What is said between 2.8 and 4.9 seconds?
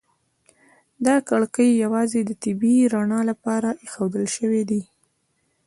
رڼا لپاره ایښودل شوي دي.